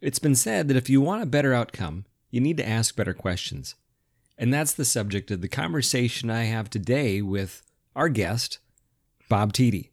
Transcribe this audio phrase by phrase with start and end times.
[0.00, 3.14] It's been said that if you want a better outcome, you need to ask better
[3.14, 3.74] questions.
[4.36, 7.62] And that's the subject of the conversation I have today with
[7.94, 8.58] our guest,
[9.28, 9.90] Bob Tiede.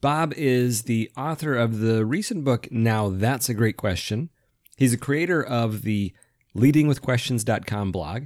[0.00, 4.30] Bob is the author of the recent book, Now That's a Great Question.
[4.76, 6.14] He's a creator of the
[6.56, 8.24] leadingwithquestions.com blog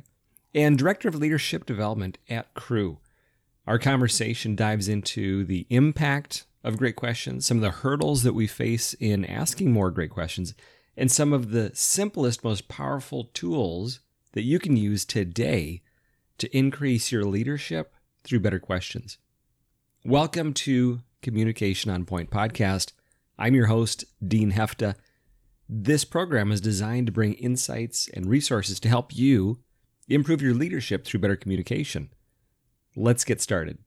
[0.54, 2.98] and director of leadership development at Cru.
[3.66, 8.46] Our conversation dives into the impact of great questions, some of the hurdles that we
[8.46, 10.54] face in asking more great questions,
[10.96, 14.00] and some of the simplest, most powerful tools
[14.32, 15.82] that you can use today
[16.38, 19.18] to increase your leadership through better questions.
[20.04, 22.92] Welcome to Communication on Point podcast.
[23.38, 24.94] I'm your host, Dean Hefta.
[25.68, 29.60] This program is designed to bring insights and resources to help you
[30.08, 32.10] improve your leadership through better communication.
[32.94, 33.78] Let's get started.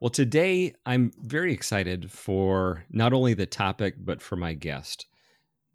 [0.00, 5.04] Well, today I'm very excited for not only the topic, but for my guest.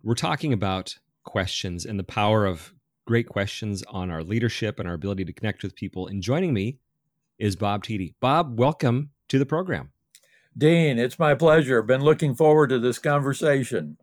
[0.02, 2.74] We're talking about questions and the power of
[3.06, 6.08] great questions on our leadership and our ability to connect with people.
[6.08, 6.80] And joining me
[7.38, 8.16] is Bob Tiede.
[8.20, 9.92] Bob, welcome to the program.
[10.58, 11.84] Dean, it's my pleasure.
[11.84, 13.98] Been looking forward to this conversation.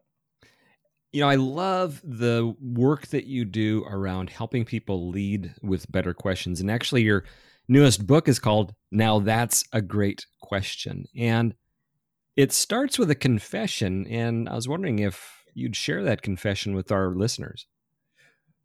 [1.11, 6.15] You know, I love the work that you do around helping people lead with better
[6.15, 6.61] questions.
[6.61, 7.25] And actually, you're
[7.69, 11.07] newest book is called Now That's a Great Question.
[11.17, 11.55] And
[12.37, 14.07] it starts with a confession.
[14.07, 17.67] And I was wondering if you'd share that confession with our listeners.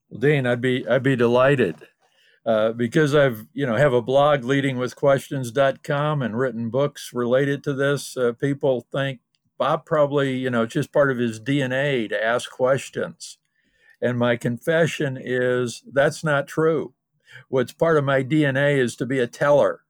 [0.10, 1.76] Well, Dean, I'd be I'd be delighted.
[2.46, 8.16] Uh, because I've, you know, have a blog leadingwithquestions.com and written books related to this.
[8.16, 9.20] Uh, people think
[9.58, 13.38] Bob probably, you know, it's just part of his DNA to ask questions.
[14.02, 16.94] And my confession is that's not true
[17.50, 19.82] what's part of my DNA is to be a teller.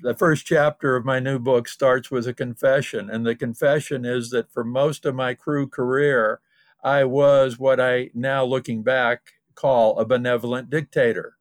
[0.00, 4.30] The first chapter of my new book starts with a confession, and the confession is
[4.30, 6.40] that for most of my Cru career,
[6.82, 11.36] I was what I now looking back call a benevolent dictator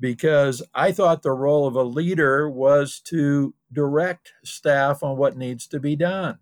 [0.00, 5.66] because I thought the role of a leader was to direct staff on what needs
[5.68, 6.38] to be done.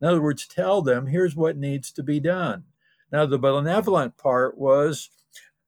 [0.00, 2.64] In other words, tell them, here's what needs to be done.
[3.10, 5.10] Now, the benevolent part was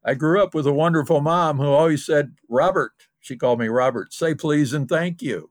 [0.04, 4.12] I grew up with a wonderful mom who always said, Robert, she called me Robert,
[4.12, 5.50] say please and thank you.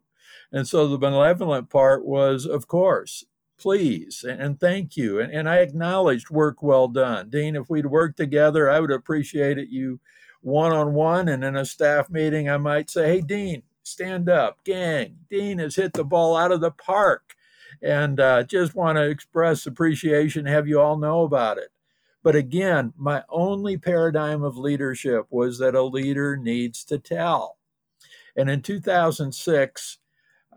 [0.52, 3.26] And so the benevolent part was, of course,
[3.58, 5.20] please and thank you.
[5.20, 7.32] And, and I acknowledged work well done.
[7.32, 10.00] Dean, if we'd worked together, I would appreciate it you
[10.42, 11.28] one on one.
[11.30, 14.64] And in a staff meeting, I might say, hey, Dean, stand up.
[14.64, 17.34] Gang, Dean has hit the ball out of the park.
[17.82, 21.70] And uh, just want to express appreciation, have you all know about it.
[22.24, 27.58] But again, my only paradigm of leadership was that a leader needs to tell.
[28.36, 29.98] And in 2006,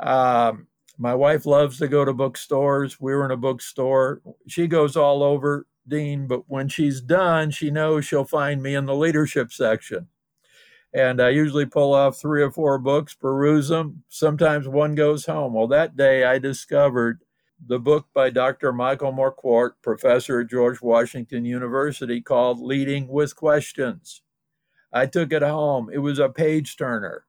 [0.01, 0.69] um,
[0.99, 3.01] my wife loves to go to bookstores.
[3.01, 4.23] We were in a bookstore.
[4.47, 8.87] She goes all over, Dean, but when she's done, she knows she'll find me in
[8.87, 10.09] the leadership section.
[10.95, 14.05] And I usually pull off three or four books, peruse them.
[14.09, 15.53] Sometimes one goes home.
[15.53, 17.21] Well, that day I discovered
[17.65, 18.73] the book by Dr.
[18.73, 24.23] Michael Marquardt, professor at George Washington University, called Leading with Questions.
[24.93, 25.91] I took it home.
[25.93, 27.25] It was a page turner.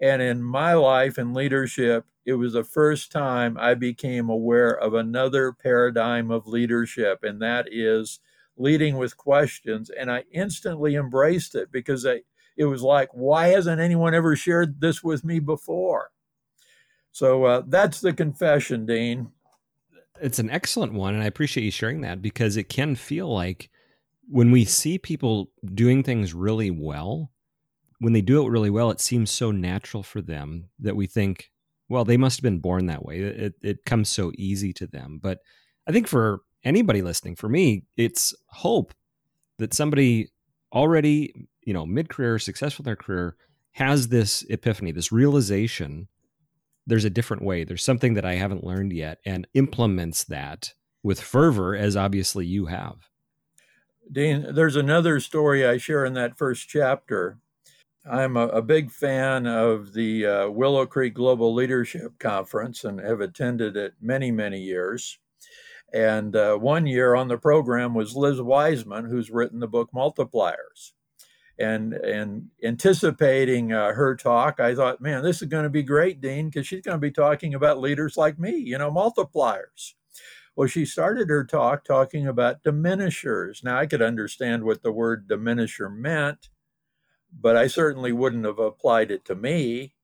[0.00, 4.94] And in my life and leadership, it was the first time I became aware of
[4.94, 8.20] another paradigm of leadership, and that is
[8.56, 9.90] leading with questions.
[9.90, 12.22] And I instantly embraced it because I,
[12.56, 16.10] it was like, why hasn't anyone ever shared this with me before?
[17.10, 19.30] So uh, that's the confession, Dean
[20.20, 23.70] it's an excellent one, and I appreciate you sharing that because it can feel like
[24.28, 27.30] when we see people doing things really well,
[27.98, 31.50] when they do it really well, it seems so natural for them that we think,
[31.88, 33.20] well, they must have been born that way.
[33.20, 35.20] It, it comes so easy to them.
[35.22, 35.38] But
[35.86, 38.94] I think for anybody listening, for me, it's hope
[39.58, 40.30] that somebody
[40.72, 43.36] already, you know, mid career, successful in their career,
[43.72, 46.08] has this epiphany, this realization
[46.86, 47.64] there's a different way.
[47.64, 52.66] There's something that I haven't learned yet and implements that with fervor, as obviously you
[52.66, 52.96] have.
[54.10, 57.38] Dean, there's another story I share in that first chapter.
[58.10, 63.20] I'm a, a big fan of the uh, Willow Creek Global Leadership Conference and have
[63.20, 65.18] attended it many, many years.
[65.94, 70.92] And uh, one year on the program was Liz Wiseman, who's written the book Multipliers
[71.58, 76.20] and and anticipating uh, her talk, I thought, man, this is going to be great,
[76.20, 79.94] Dean, because she's going to be talking about leaders like me, you know, multipliers.
[80.56, 83.62] Well, she started her talk talking about diminishers.
[83.64, 86.50] Now, I could understand what the word diminisher meant,
[87.32, 89.94] but I certainly wouldn't have applied it to me.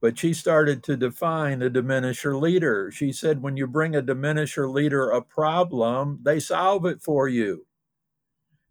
[0.00, 2.90] but she started to define a diminisher leader.
[2.90, 7.66] She said, when you bring a diminisher leader a problem, they solve it for you.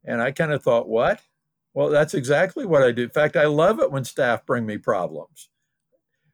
[0.06, 1.22] And I kind of thought, what?
[1.76, 3.04] Well, that's exactly what I do.
[3.04, 5.50] In fact, I love it when staff bring me problems.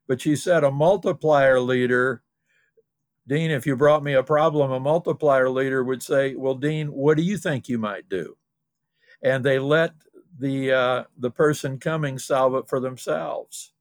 [0.07, 2.21] But she said, a multiplier leader,
[3.27, 7.17] Dean, if you brought me a problem, a multiplier leader would say, well, Dean, what
[7.17, 8.37] do you think you might do?
[9.23, 9.93] And they let
[10.37, 13.73] the uh, the person coming solve it for themselves.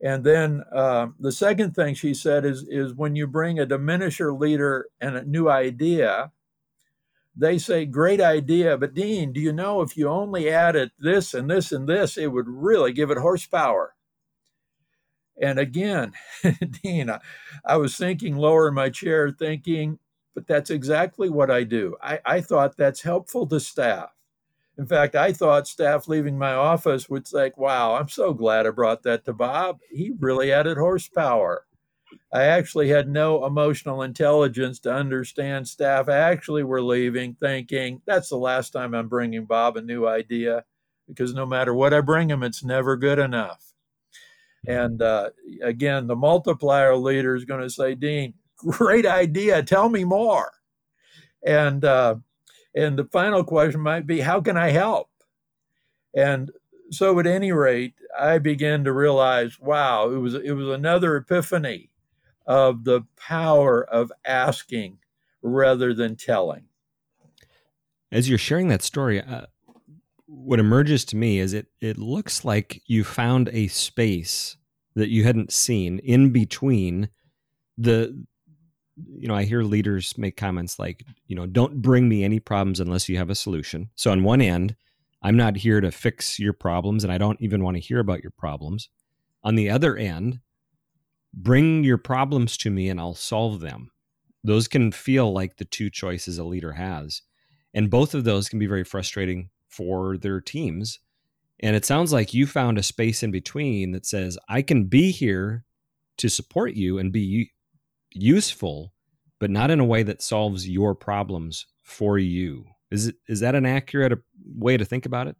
[0.00, 4.38] And then uh, the second thing she said is is when you bring a diminisher
[4.38, 6.32] leader and a new idea,
[7.38, 11.50] they say, "Great idea, but Dean, do you know if you only added this and
[11.50, 13.94] this and this, it would really give it horsepower."
[15.40, 16.12] And again,
[16.82, 17.20] Dean, I,
[17.64, 19.98] I was thinking lower in my chair, thinking,
[20.34, 21.96] but that's exactly what I do.
[22.02, 24.10] I, I thought that's helpful to staff.
[24.76, 28.70] In fact, I thought staff leaving my office would say, wow, I'm so glad I
[28.70, 29.80] brought that to Bob.
[29.90, 31.66] He really added horsepower.
[32.32, 38.36] I actually had no emotional intelligence to understand staff actually were leaving thinking, that's the
[38.36, 40.64] last time I'm bringing Bob a new idea
[41.06, 43.72] because no matter what I bring him, it's never good enough.
[44.66, 45.30] And uh,
[45.62, 49.62] again, the multiplier leader is going to say, Dean, great idea.
[49.62, 50.52] Tell me more.
[51.44, 52.16] And uh,
[52.74, 55.08] and the final question might be, how can I help?
[56.14, 56.50] And
[56.90, 61.90] so, at any rate, I began to realize, wow, it was it was another epiphany
[62.48, 64.98] of the power of asking
[65.42, 66.64] rather than telling.
[68.10, 69.42] As you're sharing that story, uh,
[70.26, 74.56] what emerges to me is it it looks like you found a space
[74.94, 77.10] that you hadn't seen in between
[77.76, 78.26] the
[79.14, 82.80] you know, I hear leaders make comments like, you know, don't bring me any problems
[82.80, 83.90] unless you have a solution.
[83.94, 84.74] So on one end,
[85.22, 88.22] I'm not here to fix your problems and I don't even want to hear about
[88.22, 88.88] your problems.
[89.44, 90.40] On the other end,
[91.34, 93.90] bring your problems to me and I'll solve them.
[94.44, 97.22] Those can feel like the two choices a leader has.
[97.74, 101.00] And both of those can be very frustrating for their teams.
[101.60, 105.10] And it sounds like you found a space in between that says, I can be
[105.10, 105.64] here
[106.18, 107.50] to support you and be
[108.12, 108.92] useful,
[109.38, 112.64] but not in a way that solves your problems for you.
[112.90, 114.16] Is it is that an accurate uh,
[114.56, 115.36] way to think about it?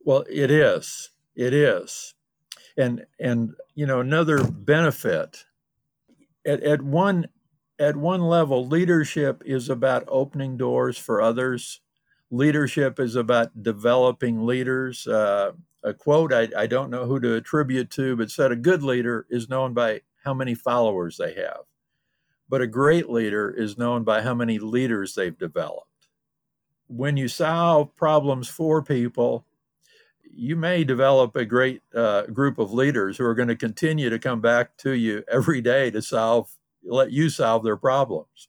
[0.00, 1.10] Well, it is.
[1.34, 2.14] It is.
[2.80, 5.44] And and you know another benefit
[6.46, 7.26] at, at one
[7.78, 11.80] at one level leadership is about opening doors for others.
[12.30, 15.06] Leadership is about developing leaders.
[15.06, 18.82] Uh, a quote I, I don't know who to attribute to, but said a good
[18.82, 21.62] leader is known by how many followers they have.
[22.48, 25.86] But a great leader is known by how many leaders they've developed.
[26.88, 29.46] When you solve problems for people,
[30.34, 34.18] you may develop a great uh, group of leaders who are going to continue to
[34.18, 36.50] come back to you every day to solve,
[36.84, 38.48] let you solve their problems.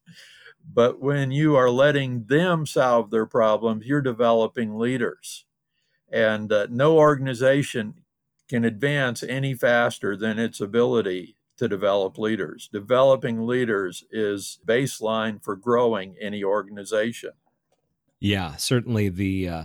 [0.63, 5.45] But when you are letting them solve their problems, you're developing leaders.
[6.11, 8.03] And uh, no organization
[8.47, 12.69] can advance any faster than its ability to develop leaders.
[12.71, 17.31] Developing leaders is baseline for growing any organization.
[18.19, 19.63] Yeah, certainly the uh,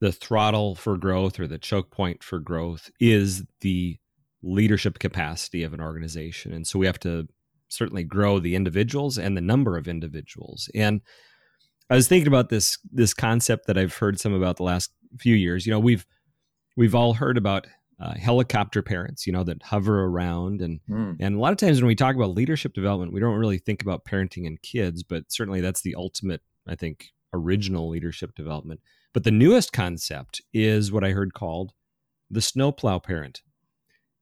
[0.00, 3.98] the throttle for growth or the choke point for growth is the
[4.42, 7.28] leadership capacity of an organization, and so we have to
[7.68, 10.70] certainly grow the individuals and the number of individuals.
[10.74, 11.00] And
[11.90, 15.34] I was thinking about this this concept that I've heard some about the last few
[15.34, 15.66] years.
[15.66, 16.06] You know, we've
[16.76, 17.66] we've all heard about
[17.98, 20.60] uh, helicopter parents, you know, that hover around.
[20.60, 21.16] And, mm.
[21.18, 23.82] and a lot of times when we talk about leadership development, we don't really think
[23.82, 28.80] about parenting and kids, but certainly that's the ultimate, I think, original leadership development.
[29.16, 31.72] But the newest concept is what I heard called
[32.30, 33.40] the snowplow parent.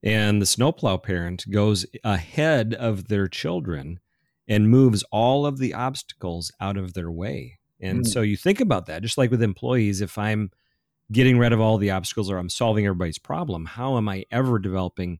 [0.04, 3.98] And the snowplow parent goes ahead of their children
[4.46, 7.58] and moves all of the obstacles out of their way.
[7.80, 8.06] And mm.
[8.06, 10.52] so you think about that, just like with employees, if I'm
[11.10, 14.60] getting rid of all the obstacles or I'm solving everybody's problem, how am I ever
[14.60, 15.18] developing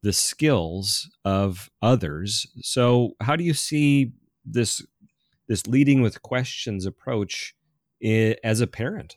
[0.00, 2.46] the skills of others?
[2.62, 4.12] So, how do you see
[4.46, 4.82] this
[5.46, 7.54] this leading with questions approach
[8.02, 9.16] as a parent?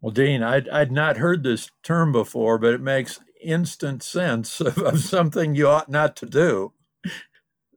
[0.00, 4.78] Well, Dean, I'd, I'd not heard this term before, but it makes instant sense of,
[4.78, 6.72] of something you ought not to do.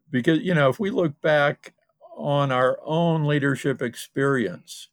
[0.09, 1.73] Because, you know, if we look back
[2.17, 4.89] on our own leadership experience,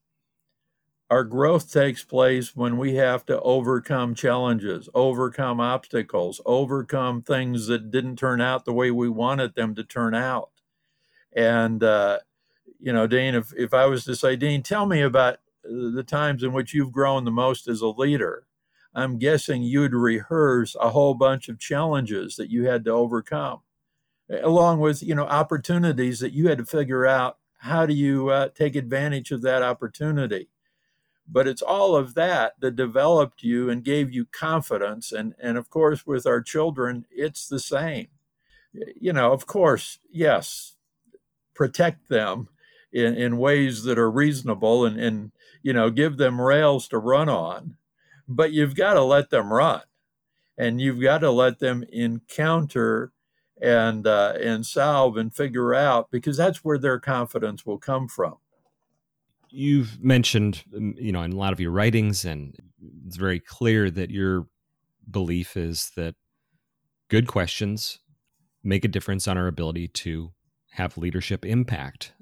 [1.11, 7.91] our growth takes place when we have to overcome challenges, overcome obstacles, overcome things that
[7.91, 10.51] didn't turn out the way we wanted them to turn out.
[11.35, 12.19] And, uh,
[12.79, 16.43] you know, Dean, if, if I was to say, Dean, tell me about the times
[16.43, 18.47] in which you've grown the most as a leader,
[18.95, 23.61] I'm guessing you'd rehearse a whole bunch of challenges that you had to overcome,
[24.31, 28.49] along with you know opportunities that you had to figure out how do you uh,
[28.49, 30.49] take advantage of that opportunity.
[31.31, 35.69] But it's all of that that developed you and gave you confidence, and and of
[35.69, 38.09] course with our children, it's the same.
[38.73, 40.77] You know, of course, yes,
[41.55, 42.49] protect them
[42.93, 47.29] in, in ways that are reasonable and, and you know give them rails to run
[47.29, 47.77] on
[48.29, 49.81] but you've got to let them run.
[50.57, 53.13] And you've got to let them encounter
[53.61, 58.37] and uh, and solve and figure out because that's where their confidence will come from.
[59.51, 62.57] You've mentioned um, you know in a lot of your writings and
[63.07, 64.47] it's very clear that your
[65.11, 66.15] belief is that
[67.09, 68.01] good questions
[68.63, 70.33] make a difference on our ability to
[70.73, 72.13] have leadership impact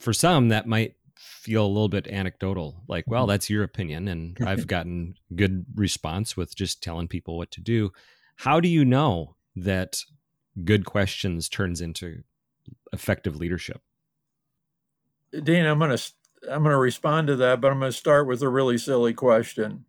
[0.00, 3.30] for some that might feel a little bit anecdotal like well mm-hmm.
[3.30, 7.92] that's your opinion and i've gotten good response with just telling people what to do.
[8.36, 10.02] How do you know that
[10.64, 12.22] good questions turns into
[12.92, 13.82] effective leadership?
[15.42, 16.12] Dean i'm going to
[16.50, 19.12] i'm going to respond to that but i'm going to start with a really silly
[19.12, 19.84] question.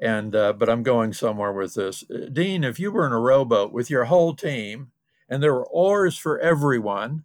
[0.00, 2.04] And uh, but i'm going somewhere with this.
[2.32, 4.92] Dean if you were in a rowboat with your whole team
[5.28, 7.24] and there were oars for everyone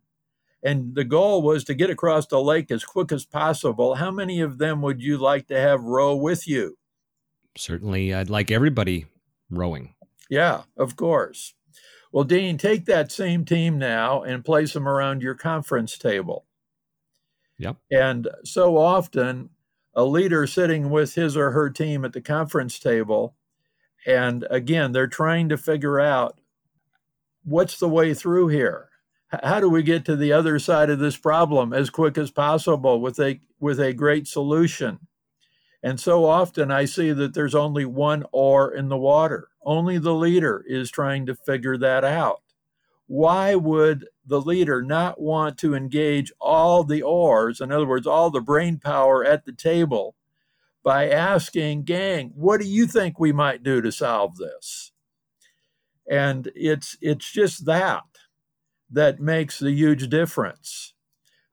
[0.66, 3.96] and the goal was to get across the lake as quick as possible.
[3.96, 6.76] How many of them would you like to have row with you?
[7.56, 9.06] Certainly, I'd like everybody
[9.52, 9.94] rowing.
[10.28, 11.54] Yeah, of course.
[12.12, 16.46] Well, Dean, take that same team now and place them around your conference table.
[17.60, 17.78] Yep.
[17.92, 19.52] And so often,
[19.94, 23.36] a leader sitting with his or her team at the conference table,
[24.08, 26.42] and again, they're trying to figure out
[27.44, 28.90] what's the way through here
[29.44, 33.00] how do we get to the other side of this problem as quick as possible
[33.00, 35.00] with a with a great solution?
[35.84, 39.50] And so often i see that there's only one oar in the water.
[39.64, 42.42] Only the leader is trying to figure that out.
[43.08, 48.32] Why would the leader not want to engage all the oars in other words all
[48.32, 50.16] the brain power at the table
[50.84, 54.92] by asking gang what do you think we might do to solve this?
[56.10, 58.04] And it's it's just that
[58.96, 60.94] that makes the huge difference.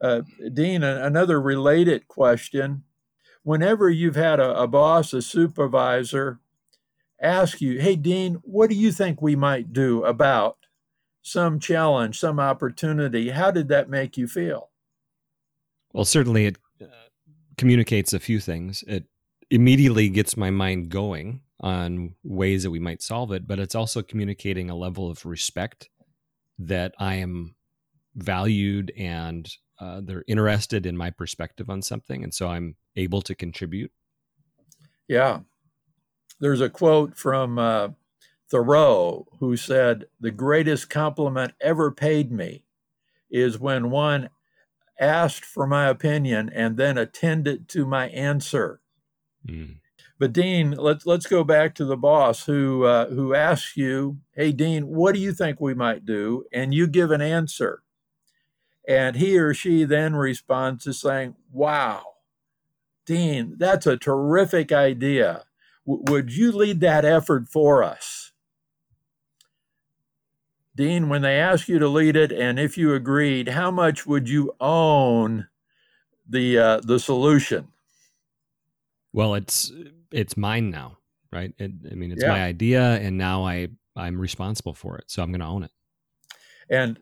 [0.00, 0.22] Uh,
[0.52, 2.84] Dean, another related question.
[3.42, 6.40] Whenever you've had a, a boss, a supervisor,
[7.20, 10.56] ask you, hey, Dean, what do you think we might do about
[11.20, 13.30] some challenge, some opportunity?
[13.30, 14.70] How did that make you feel?
[15.92, 16.86] Well, certainly it uh,
[17.56, 18.82] communicates a few things.
[18.86, 19.04] It
[19.50, 24.02] immediately gets my mind going on ways that we might solve it, but it's also
[24.02, 25.88] communicating a level of respect
[26.58, 27.54] that I am
[28.14, 33.34] valued and uh, they're interested in my perspective on something, and so I'm able to
[33.34, 33.90] contribute.
[35.08, 35.40] Yeah,
[36.38, 37.88] there's a quote from uh,
[38.48, 42.64] Thoreau who said, "The greatest compliment ever paid me
[43.28, 44.30] is when one
[45.00, 48.80] asked for my opinion and then attended to my answer."
[49.46, 49.78] Mm.
[50.22, 54.52] But Dean, let's let's go back to the boss who uh, who asks you, "Hey,
[54.52, 57.82] Dean, what do you think we might do?" And you give an answer,
[58.86, 62.04] and he or she then responds to saying, "Wow,
[63.04, 65.42] Dean, that's a terrific idea.
[65.84, 68.30] W- would you lead that effort for us?"
[70.76, 74.28] Dean, when they ask you to lead it, and if you agreed, how much would
[74.28, 75.48] you own
[76.28, 77.72] the uh, the solution?
[79.12, 79.72] Well, it's
[80.12, 80.98] it's mine now,
[81.32, 81.52] right?
[81.58, 82.30] It, I mean, it's yeah.
[82.30, 85.70] my idea, and now I I'm responsible for it, so I'm going to own it.
[86.70, 86.98] And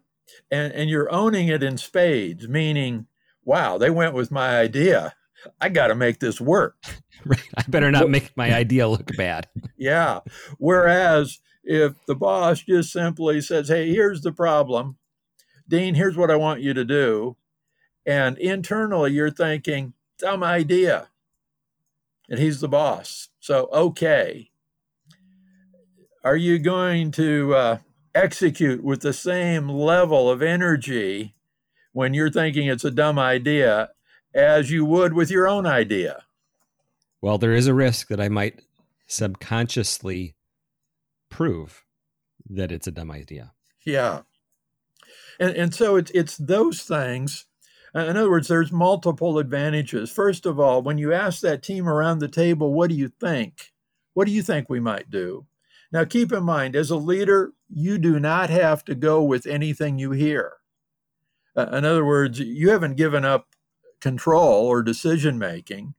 [0.50, 3.06] and and you're owning it in spades, meaning,
[3.44, 5.14] wow, they went with my idea.
[5.60, 6.76] I got to make this work.
[7.24, 7.48] right.
[7.56, 9.48] I better not make my idea look bad.
[9.76, 10.20] yeah.
[10.58, 14.98] Whereas if the boss just simply says, "Hey, here's the problem,
[15.68, 15.94] Dean.
[15.94, 17.36] Here's what I want you to do,"
[18.04, 21.08] and internally you're thinking, "Dumb idea."
[22.30, 23.28] And he's the boss.
[23.40, 24.50] So, okay.
[26.22, 27.78] Are you going to uh,
[28.14, 31.34] execute with the same level of energy
[31.92, 33.90] when you're thinking it's a dumb idea
[34.32, 36.24] as you would with your own idea?
[37.20, 38.62] Well, there is a risk that I might
[39.06, 40.36] subconsciously
[41.30, 41.84] prove
[42.48, 43.52] that it's a dumb idea.
[43.84, 44.22] Yeah.
[45.38, 47.46] And, and so it's, it's those things
[47.94, 50.10] in other words, there's multiple advantages.
[50.10, 53.72] First of all, when you ask that team around the table, what do you think?
[54.14, 55.46] What do you think we might do?
[55.92, 59.98] Now, keep in mind, as a leader, you do not have to go with anything
[59.98, 60.54] you hear.
[61.56, 63.48] Uh, in other words, you haven't given up
[64.00, 65.94] control or decision making.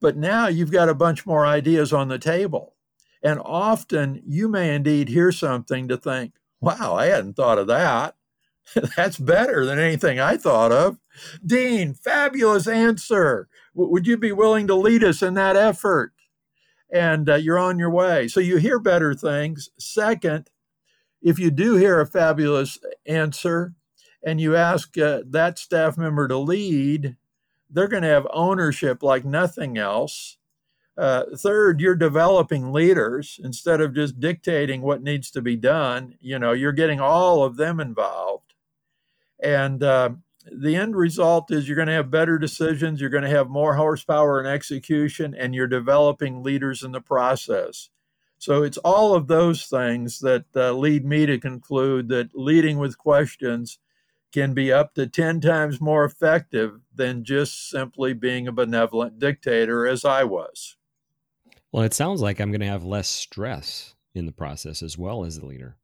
[0.00, 2.74] but now you've got a bunch more ideas on the table.
[3.22, 8.14] And often you may indeed hear something to think, wow, I hadn't thought of that.
[8.96, 10.98] That's better than anything I thought of.
[11.44, 13.48] Dean, fabulous answer.
[13.74, 16.12] W- would you be willing to lead us in that effort?
[16.92, 18.28] And uh, you're on your way.
[18.28, 19.70] So you hear better things.
[19.78, 20.50] Second,
[21.20, 23.74] if you do hear a fabulous answer
[24.24, 27.16] and you ask uh, that staff member to lead,
[27.70, 30.38] they're going to have ownership like nothing else.
[30.96, 36.14] Uh, third, you're developing leaders instead of just dictating what needs to be done.
[36.20, 38.47] You know, you're getting all of them involved.
[39.40, 40.10] And uh,
[40.50, 43.74] the end result is you're going to have better decisions, you're going to have more
[43.74, 47.90] horsepower in execution, and you're developing leaders in the process.
[48.38, 52.96] So it's all of those things that uh, lead me to conclude that leading with
[52.96, 53.78] questions
[54.32, 59.86] can be up to 10 times more effective than just simply being a benevolent dictator
[59.86, 60.76] as I was.
[61.72, 65.24] Well, it sounds like I'm going to have less stress in the process as well
[65.24, 65.76] as the leader.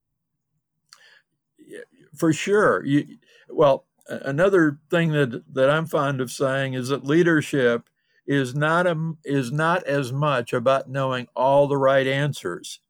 [2.15, 2.85] For sure.
[2.85, 3.07] You,
[3.49, 7.89] well, another thing that, that I'm fond of saying is that leadership
[8.27, 12.81] is not a, is not as much about knowing all the right answers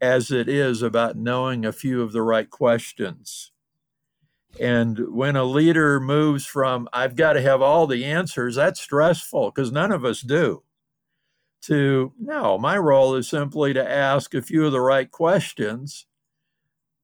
[0.00, 3.52] as it is about knowing a few of the right questions.
[4.60, 9.50] And when a leader moves from I've got to have all the answers, that's stressful
[9.50, 10.62] because none of us do.
[11.62, 16.06] To no, my role is simply to ask a few of the right questions.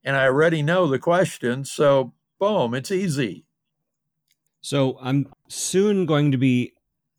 [0.04, 3.46] And I already know the questions, so boom, it's easy.
[4.62, 6.72] So I'm soon going to be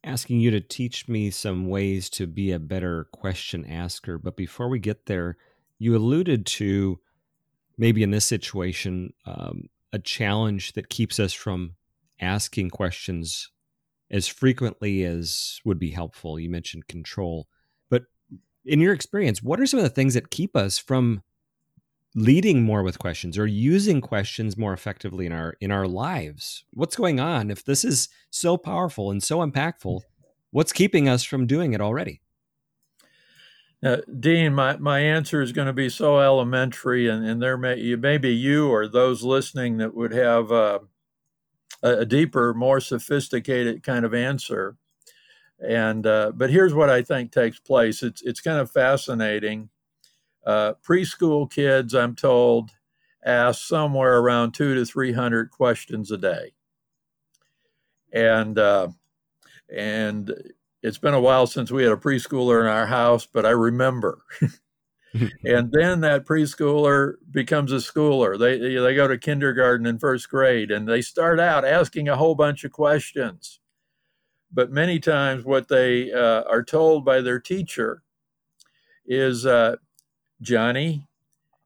[0.04, 4.18] asking you to teach me some ways to be a better question asker.
[4.18, 5.38] But before we get there,
[5.80, 7.00] you alluded to
[7.78, 11.76] maybe in this situation um, a challenge that keeps us from
[12.20, 13.50] asking questions
[14.12, 16.38] as frequently as would be helpful.
[16.38, 17.48] You mentioned control.
[17.90, 18.04] But
[18.66, 21.24] in your experience, what are some of the things that keep us from
[22.16, 26.96] leading more with questions or using questions more effectively in our in our lives what's
[26.96, 30.02] going on if this is so powerful and so impactful
[30.52, 32.22] what's keeping us from doing it already
[33.84, 37.78] uh, Dean, my, my answer is going to be so elementary, and, and there may
[37.78, 40.80] you, maybe you or those listening that would have uh,
[41.82, 44.78] a deeper, more sophisticated kind of answer.
[45.60, 48.04] And uh, but here's what I think takes place.
[48.04, 49.70] It's it's kind of fascinating
[50.46, 52.72] uh, preschool kids, I'm told,
[53.26, 56.54] ask somewhere around two to 300 questions a day.
[58.12, 58.90] And, uh,
[59.74, 60.32] and
[60.82, 64.24] it's been a while since we had a preschooler in our house, but I remember.
[65.14, 68.38] and then that preschooler becomes a schooler.
[68.38, 72.36] They, they go to kindergarten and first grade, and they start out asking a whole
[72.36, 73.60] bunch of questions.
[74.52, 78.04] But many times, what they uh, are told by their teacher
[79.06, 79.78] is uh,
[80.44, 81.08] Johnny,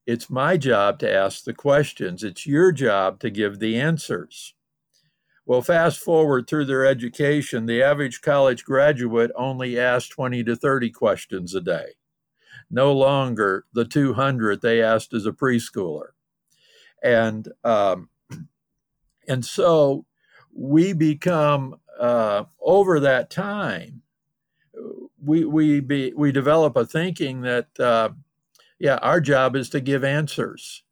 [0.06, 2.24] it's my job to ask the questions.
[2.24, 4.54] It's your job to give the answers.
[5.46, 10.92] Well, fast forward through their education, the average college graduate only asks 20 to 30
[10.92, 11.96] questions a day.
[12.70, 16.10] No longer the 200 they asked as a preschooler.
[17.02, 18.10] And, um,
[19.28, 20.06] and so
[20.54, 24.04] we become, uh, over that time,
[25.24, 28.10] we, we, be, we develop a thinking that uh,
[28.80, 30.84] yeah, our job is to give answers.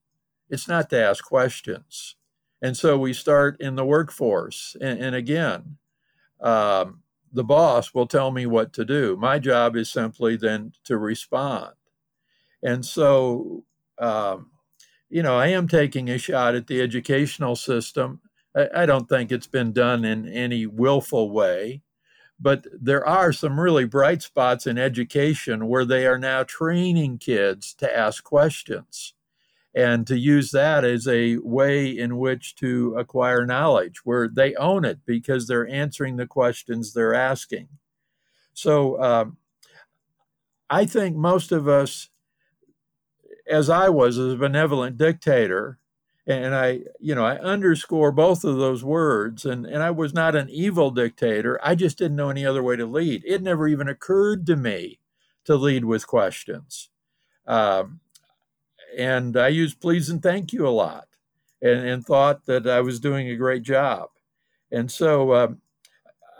[0.50, 2.15] It's not to ask questions.
[2.62, 4.76] And so we start in the workforce.
[4.82, 5.78] And, and again,
[6.41, 9.17] um, the boss will tell me what to do.
[9.17, 11.74] My job is simply then to respond.
[12.63, 13.65] And so,
[14.00, 14.52] um,
[15.10, 18.21] you know, I am taking a shot at the educational system.
[18.56, 21.82] I, I don't think it's been done in any willful way.
[22.39, 27.74] But there are some really bright spots in education where they are now training kids
[27.76, 29.13] to ask questions
[29.74, 34.86] and to use that as a way in which to acquire knowledge, where they own
[34.86, 37.67] it because they're answering the questions they're asking.
[38.54, 39.38] So um,
[40.69, 42.10] I think most of us,
[43.48, 45.78] as I was as a benevolent dictator,
[46.27, 49.45] and I, you know, I underscore both of those words.
[49.45, 51.59] And, and I was not an evil dictator.
[51.63, 53.23] I just didn't know any other way to lead.
[53.25, 54.99] It never even occurred to me
[55.45, 56.89] to lead with questions.
[57.45, 57.99] Um,
[58.97, 61.07] and I used please and thank you a lot
[61.61, 64.09] and, and thought that I was doing a great job.
[64.71, 65.61] And so um,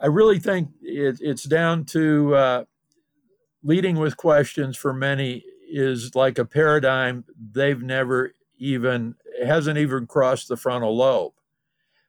[0.02, 2.64] I really think it, it's down to uh,
[3.64, 10.48] leading with questions for many is like a paradigm they've never even hasn't even crossed
[10.48, 11.34] the frontal lobe.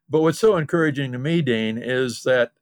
[0.09, 2.53] But what's so encouraging to me, Dean, is that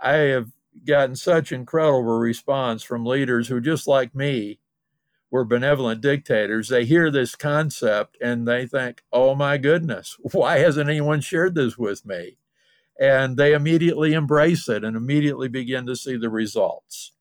[0.00, 0.50] I have
[0.84, 4.60] gotten such incredible response from leaders who, just like me,
[5.30, 6.68] were benevolent dictators.
[6.68, 11.76] They hear this concept and they think, oh my goodness, why hasn't anyone shared this
[11.76, 12.38] with me?
[12.98, 17.12] And they immediately embrace it and immediately begin to see the results.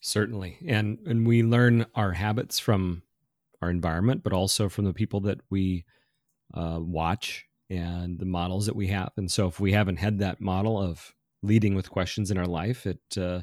[0.00, 0.58] Certainly.
[0.66, 3.02] And and we learn our habits from
[3.62, 5.84] our environment, but also from the people that we
[6.52, 9.12] uh, watch and the models that we have.
[9.16, 12.86] And so if we haven't had that model of leading with questions in our life,
[12.86, 13.40] it uh,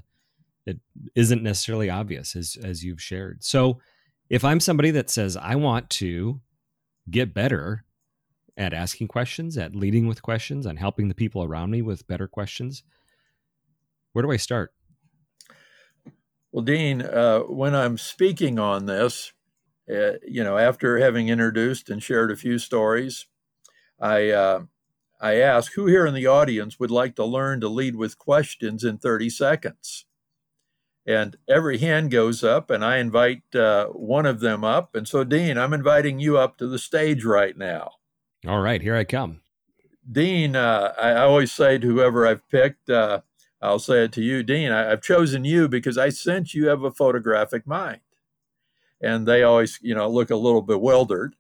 [0.66, 0.80] it
[1.16, 3.44] isn't necessarily obvious as as you've shared.
[3.44, 3.80] So
[4.30, 6.42] if I'm somebody that says I want to
[7.10, 7.84] get better
[8.58, 12.28] at asking questions, at leading with questions, and helping the people around me with better
[12.28, 12.84] questions,
[14.14, 14.74] where do I start?
[16.52, 19.32] Well, Dean, uh, when I'm speaking on this,
[19.90, 23.28] uh, you know, after having introduced and shared a few stories,
[24.00, 24.64] I uh,
[25.22, 28.84] I ask who here in the audience would like to learn to lead with questions
[28.84, 30.06] in 30 seconds.
[31.06, 34.96] And every hand goes up, and I invite uh, one of them up.
[34.96, 37.92] And so, Dean, I'm inviting you up to the stage right now.
[38.48, 39.42] All right, here I come.
[40.10, 43.22] Dean, uh, I, I, always say to whoever I've picked, uh,
[43.62, 46.92] I'll say it to you, Dean, I've chosen you because I sense you have a
[46.92, 48.02] photographic mind.
[49.02, 51.36] And they always, you know, look a little bewildered.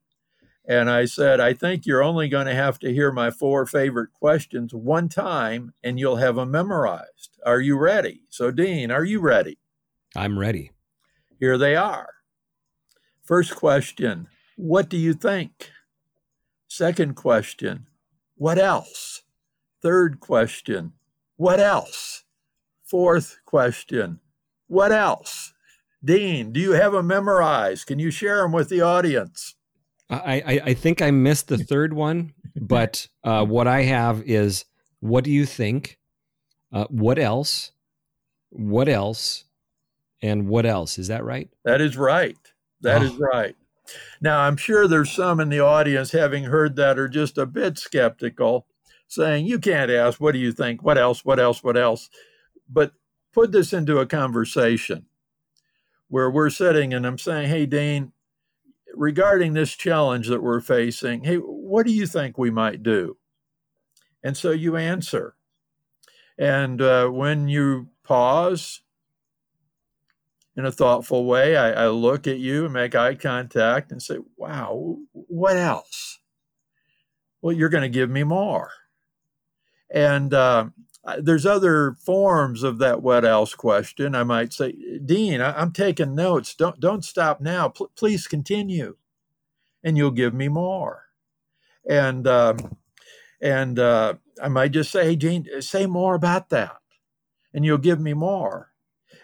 [0.68, 4.14] And I said, I think you're only going to have to hear my four favorite
[4.14, 7.38] questions one time and you'll have them memorized.
[7.46, 8.22] Are you ready?
[8.30, 9.58] So, Dean, are you ready?
[10.16, 10.72] I'm ready.
[11.40, 12.10] Here they are.
[13.24, 15.72] First question What do you think?
[16.68, 17.88] Second question
[18.36, 19.24] What else?
[19.82, 20.94] Third question
[21.38, 22.24] What else?
[22.84, 24.20] Fourth question
[24.68, 25.54] What else?
[26.04, 27.86] Dean, do you have them memorized?
[27.86, 29.56] Can you share them with the audience?
[30.10, 34.66] I, I, I think I missed the third one, but uh, what I have is
[35.00, 35.98] what do you think?
[36.74, 37.72] Uh, what else?
[38.50, 39.46] What else?
[40.22, 41.00] And what else?
[41.00, 41.50] Is that right?
[41.66, 42.38] That is right.
[42.82, 43.06] That oh.
[43.06, 43.56] is right.
[44.22, 47.78] Now, I'm sure there's some in the audience having heard that are just a bit
[47.78, 48.68] skeptical,
[49.08, 50.84] saying, You can't ask, what do you think?
[50.84, 51.26] What else?
[51.26, 51.64] What else?
[51.64, 52.10] What else?
[52.70, 52.94] But
[53.34, 55.06] put this into a conversation
[56.12, 58.12] where we're sitting and I'm saying, Hey, Dean,
[58.94, 63.16] regarding this challenge that we're facing, hey, what do you think we might do?
[64.22, 65.36] And so you answer.
[66.38, 68.82] And uh, when you pause
[70.58, 74.18] in a thoughtful way, I, I, look at you and make eye contact and say,
[74.36, 76.20] wow, what else?
[77.42, 78.70] Well, you're going to give me more.
[79.90, 80.66] And uh,
[81.20, 84.14] there's other forms of that what else question.
[84.14, 86.54] I might say, Dean, I, am taking notes.
[86.54, 87.70] Don't don't stop now.
[87.70, 88.98] P- please continue,
[89.84, 91.06] and you'll give me more.
[91.90, 92.78] And um,
[93.42, 96.78] and uh, I might just say, hey, Dean, say more about that,
[97.54, 98.72] and you'll give me more.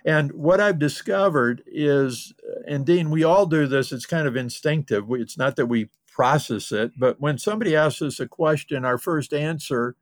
[0.04, 2.34] And what I've discovered is,
[2.66, 3.92] and Dean, we all do this.
[3.92, 5.06] It's kind of instinctive.
[5.12, 9.34] It's not that we process it, but when somebody asks us a question, our first
[9.34, 9.96] answer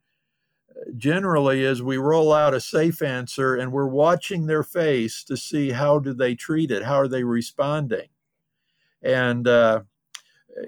[0.98, 5.72] generally is we roll out a safe answer and we're watching their face to see
[5.72, 8.08] how do they treat it how are they responding?
[9.02, 9.82] And uh,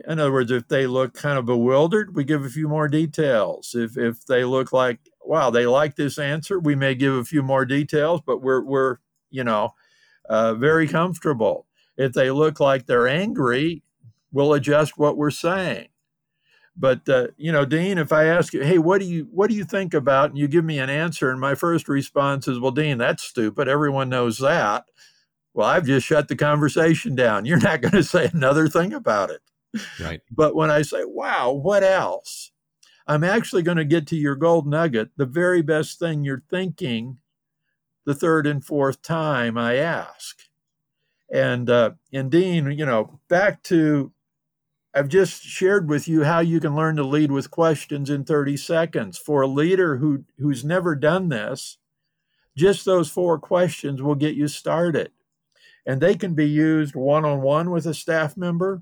[0.08, 3.76] in other words if they look kind of bewildered we give a few more details.
[3.76, 7.44] If if they look like wow they like this answer we may give a few
[7.44, 8.98] more details but we're we're
[9.30, 9.74] you know
[10.30, 11.66] uh, very comfortable.
[11.98, 13.84] If they look like they're angry
[14.32, 15.88] we'll adjust what we're saying
[16.78, 19.56] but uh, you know, Dean, if I ask you, hey, what do you what do
[19.56, 22.72] you think about, and you give me an answer, and my first response is, well,
[22.72, 23.68] Dean, that's stupid.
[23.68, 24.86] Everyone knows that.
[25.54, 27.46] Well, I've just shut the conversation down.
[27.46, 29.42] You're not going to say another thing about it.
[30.00, 30.22] Right.
[30.32, 32.52] But when I say, wow, what else?
[33.08, 37.18] I'm actually going to get to your gold nugget, the very best thing you're thinking
[38.06, 40.40] the third and fourth time I ask.
[41.30, 44.14] And uh, and Dean, you know, back to
[44.98, 48.58] I've just shared with you how you can learn to lead with questions in 30
[48.58, 49.20] seconds.
[49.20, 51.78] For a leader who, who's never done this,
[52.56, 55.12] just those four questions will get you started.
[55.86, 58.82] And they can be used one on one with a staff member,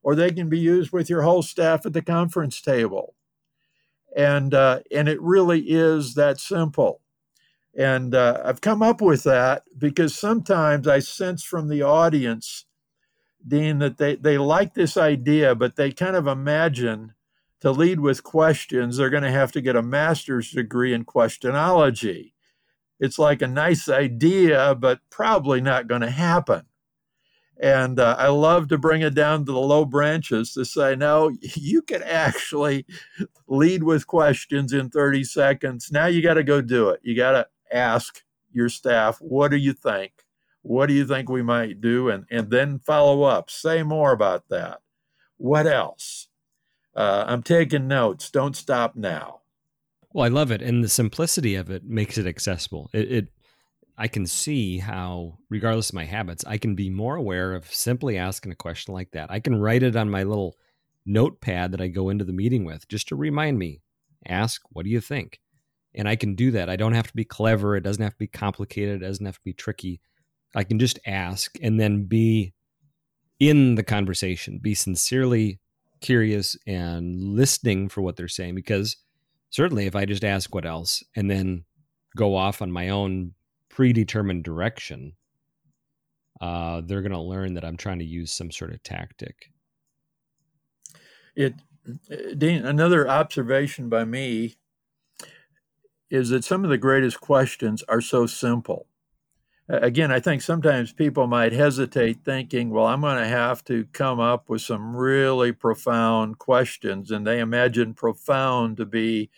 [0.00, 3.16] or they can be used with your whole staff at the conference table.
[4.16, 7.00] And, uh, and it really is that simple.
[7.76, 12.64] And uh, I've come up with that because sometimes I sense from the audience
[13.46, 17.14] Dean, that they, they like this idea, but they kind of imagine
[17.60, 22.32] to lead with questions, they're going to have to get a master's degree in questionology.
[23.00, 26.62] It's like a nice idea, but probably not going to happen.
[27.60, 31.32] And uh, I love to bring it down to the low branches to say, no,
[31.40, 32.86] you can actually
[33.48, 35.90] lead with questions in 30 seconds.
[35.90, 37.00] Now you got to go do it.
[37.02, 38.22] You got to ask
[38.52, 40.12] your staff, what do you think?
[40.68, 42.10] What do you think we might do?
[42.10, 43.48] And, and then follow up.
[43.48, 44.82] Say more about that.
[45.38, 46.28] What else?
[46.94, 48.30] Uh, I'm taking notes.
[48.30, 49.40] Don't stop now.
[50.12, 52.90] Well, I love it, and the simplicity of it makes it accessible.
[52.92, 53.28] It, it,
[53.96, 58.18] I can see how, regardless of my habits, I can be more aware of simply
[58.18, 59.30] asking a question like that.
[59.30, 60.54] I can write it on my little
[61.06, 63.80] notepad that I go into the meeting with, just to remind me.
[64.26, 65.40] Ask, what do you think?
[65.94, 66.68] And I can do that.
[66.68, 67.74] I don't have to be clever.
[67.74, 69.02] It doesn't have to be complicated.
[69.02, 70.02] It doesn't have to be tricky.
[70.54, 72.54] I can just ask and then be
[73.38, 75.60] in the conversation, be sincerely
[76.00, 78.54] curious and listening for what they're saying.
[78.54, 78.96] Because
[79.50, 81.64] certainly, if I just ask what else and then
[82.16, 83.34] go off on my own
[83.68, 85.12] predetermined direction,
[86.40, 89.52] uh, they're going to learn that I'm trying to use some sort of tactic.
[91.36, 91.54] It,
[92.36, 94.56] Dean, another observation by me
[96.10, 98.86] is that some of the greatest questions are so simple
[99.68, 104.18] again, I think sometimes people might hesitate thinking, well, I'm going to have to come
[104.18, 107.10] up with some really profound questions.
[107.10, 109.30] And they imagine profound to be,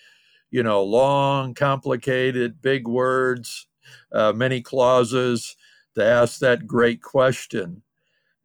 [0.51, 3.67] you know, long, complicated, big words,
[4.13, 5.57] uh, many clauses
[5.97, 7.83] to ask that great question.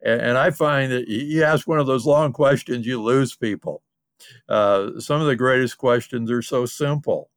[0.04, 3.82] And, and, I find that you ask one of those long questions, you lose people.
[4.48, 7.30] Uh, some of the greatest questions are so simple.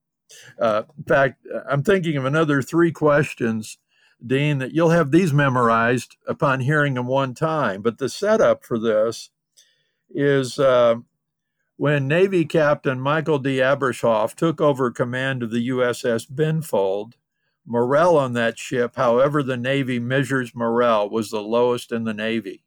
[0.59, 3.77] Uh, in fact, I'm thinking of another three questions
[4.25, 7.81] Dean, that you'll have these memorized upon hearing them one time.
[7.81, 9.29] But the setup for this
[10.09, 10.95] is uh,
[11.77, 13.57] when Navy Captain Michael D.
[13.57, 17.13] Abrashoff took over command of the USS Benfold,
[17.65, 22.65] morale on that ship, however the Navy measures morale, was the lowest in the Navy.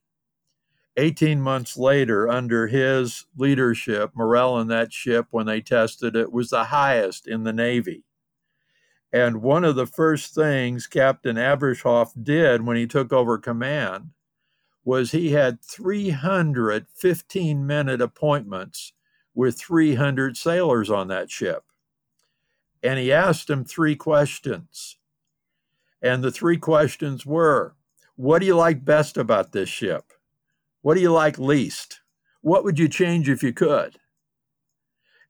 [0.97, 6.51] 18 months later, under his leadership, morale on that ship, when they tested it, was
[6.51, 8.05] the highest in the Navy.
[9.13, 14.11] And one of the first things Captain Abrashoff did when he took over command
[14.85, 18.93] was he had 300 15 minute appointments
[19.35, 21.65] with 300 sailors on that ship.
[22.83, 24.97] And he asked them three questions.
[26.01, 27.75] And the three questions were
[28.17, 30.13] What do you like best about this ship?
[30.81, 32.01] What do you like least?
[32.41, 33.99] What would you change if you could?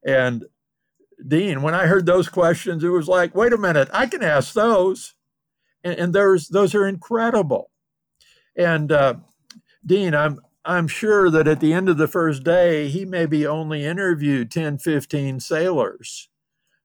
[0.05, 0.47] And
[1.27, 4.55] Dean, when I heard those questions, it was like, wait a minute, I can ask
[4.55, 5.15] those.
[5.85, 7.71] And, and there's those are incredible.
[8.57, 9.15] And uh,
[9.85, 13.85] Dean, I'm I'm sure that at the end of the first day, he maybe only
[13.85, 16.29] interviewed 10, 15 sailors.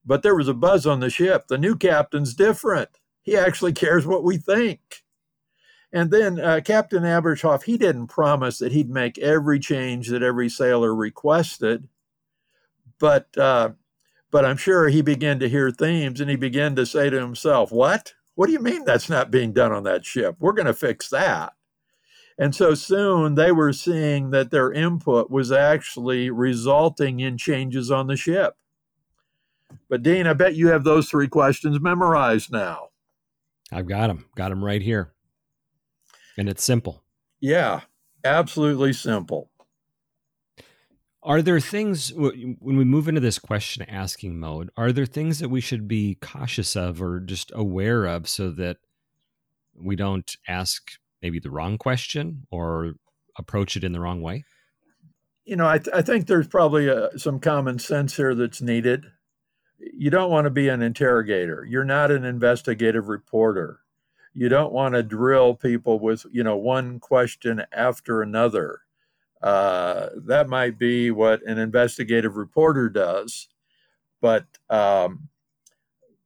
[0.03, 1.47] But there was a buzz on the ship.
[1.47, 2.89] The new captain's different.
[3.21, 5.03] He actually cares what we think.
[5.93, 10.49] And then uh, Captain Abrashoff, he didn't promise that he'd make every change that every
[10.49, 11.87] sailor requested.
[12.99, 13.71] But uh,
[14.31, 17.71] but I'm sure he began to hear themes and he began to say to himself,
[17.71, 18.13] What?
[18.35, 20.35] What do you mean that's not being done on that ship?
[20.39, 21.53] We're going to fix that.
[22.37, 28.05] And so soon they were seeing that their input was actually resulting in changes on
[28.05, 28.55] the ship.
[29.89, 32.89] But Dean, I bet you have those three questions memorized now.
[33.71, 35.11] I've got them, got them right here.
[36.37, 37.03] And it's simple.
[37.39, 37.81] Yeah,
[38.23, 39.49] absolutely simple.
[41.27, 45.49] Are there things when we move into this question asking mode, are there things that
[45.49, 48.77] we should be cautious of or just aware of so that
[49.75, 52.93] we don't ask maybe the wrong question or
[53.37, 54.45] approach it in the wrong way?
[55.43, 58.61] You know, I, th- I think there's probably a, uh, some common sense here that's
[58.61, 59.03] needed.
[59.79, 61.65] You don't want to be an interrogator.
[61.69, 63.81] You're not an investigative reporter.
[64.33, 68.83] You don't want to drill people with, you know, one question after another
[69.41, 73.47] uh, that might be what an investigative reporter does,
[74.19, 75.29] but um,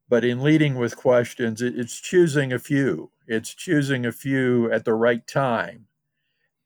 [0.08, 3.12] but in leading with questions, it, it's choosing a few.
[3.28, 5.88] It's choosing a few at the right time,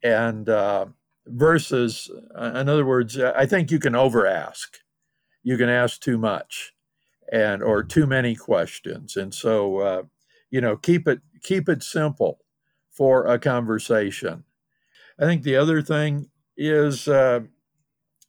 [0.03, 0.87] and uh,
[1.25, 4.77] versus, uh, in other words, I think you can over ask.
[5.43, 6.73] You can ask too much,
[7.31, 10.03] and or too many questions, and so uh,
[10.51, 12.39] you know keep it keep it simple
[12.91, 14.43] for a conversation.
[15.19, 17.41] I think the other thing is, uh,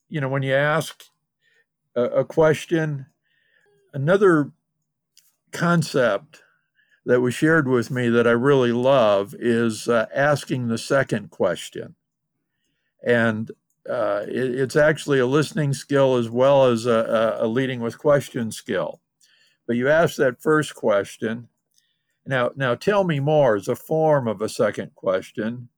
[0.09, 1.05] you know, when you ask
[1.95, 3.07] a, a question,
[3.93, 4.53] another
[5.53, 6.43] concept
[7.07, 11.95] that was shared with me that I really love is uh, asking the second question.
[13.05, 13.51] And
[13.89, 18.51] uh, it, it's actually a listening skill as well as a, a, leading with question
[18.51, 19.01] skill.
[19.67, 21.49] But you ask that first question.
[22.27, 25.69] Now, now tell me more is a form of a second question.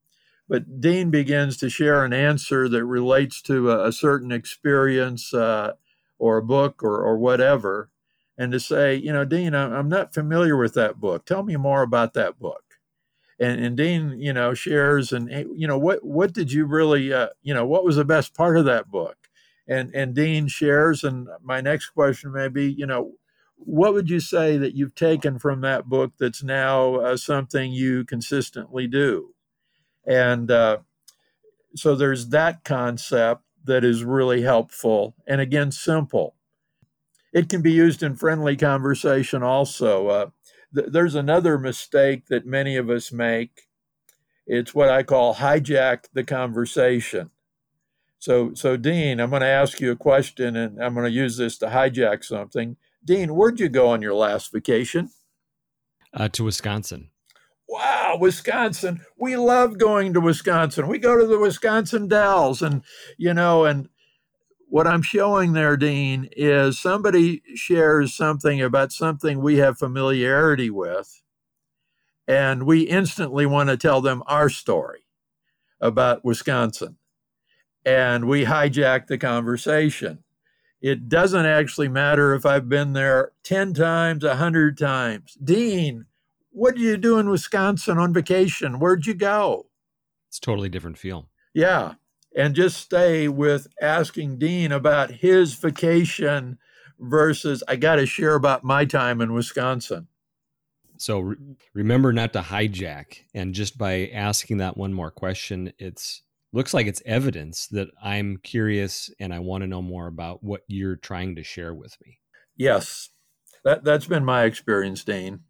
[0.48, 5.74] But Dean begins to share an answer that relates to a, a certain experience uh,
[6.18, 7.90] or a book or, or whatever.
[8.38, 11.26] and to say, you know, Dean, I'm not familiar with that book.
[11.26, 12.62] Tell me more about that book.
[13.40, 17.28] And, and Dean, you know, shares and you know what what did you really, uh,
[17.42, 19.16] you know, what was the best part of that book?
[19.68, 21.04] And and Dean shares.
[21.04, 23.12] And my next question may be, you know,
[23.56, 28.04] what would you say that you've taken from that book that's now uh, something you
[28.04, 29.34] consistently do?
[30.08, 30.78] And uh,
[31.76, 36.34] so there's that concept that is really helpful and again simple
[37.32, 40.08] it can be used in friendly conversation also.
[40.08, 40.30] Uh,
[40.74, 43.68] th- there's another mistake that many of us make.
[44.46, 47.30] It's what I call hijack the conversation.
[48.18, 51.36] So, so Dean, I'm going to ask you a question, and I'm going to use
[51.36, 52.76] this to hijack something.
[53.04, 55.10] Dean, where'd you go on your last vacation?
[56.12, 57.10] Uh, to Wisconsin.
[57.68, 59.02] Wow, Wisconsin.
[59.18, 60.88] We love going to Wisconsin.
[60.88, 62.82] We go to the Wisconsin Dells, and
[63.18, 63.88] you know, and
[64.68, 71.22] what I'm showing there, Dean, is somebody shares something about something we have familiarity with,
[72.26, 75.04] and we instantly want to tell them our story
[75.80, 76.96] about Wisconsin.
[77.84, 80.24] And we hijack the conversation.
[80.80, 85.36] It doesn't actually matter if I've been there 10 times, 100 times.
[85.42, 86.06] Dean,
[86.58, 88.78] what do you do in Wisconsin on vacation?
[88.78, 89.66] Where'd you go?
[90.28, 91.28] It's totally different feel.
[91.54, 91.94] Yeah
[92.36, 96.58] and just stay with asking Dean about his vacation
[96.98, 100.08] versus I got to share about my time in Wisconsin.
[100.98, 101.36] So re-
[101.74, 106.86] remember not to hijack and just by asking that one more question it's looks like
[106.86, 111.36] it's evidence that I'm curious and I want to know more about what you're trying
[111.36, 112.18] to share with me.
[112.56, 113.10] Yes.
[113.64, 115.40] That that's been my experience, Dean.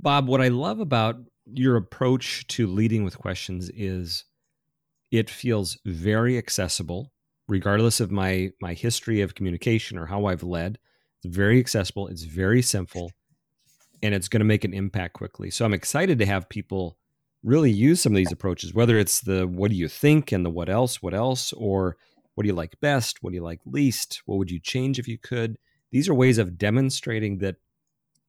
[0.00, 4.24] Bob, what I love about your approach to leading with questions is
[5.10, 7.12] it feels very accessible,
[7.48, 10.78] regardless of my my history of communication or how I've led.
[11.22, 12.08] It's very accessible.
[12.08, 13.12] It's very simple,
[14.02, 15.50] and it's going to make an impact quickly.
[15.50, 16.98] So I'm excited to have people
[17.42, 20.50] really use some of these approaches, whether it's the what do you think and the
[20.50, 21.96] what else, what else, or
[22.34, 25.06] what do you like best, what do you like least, what would you change if
[25.06, 25.56] you could.
[25.92, 27.56] These are ways of demonstrating that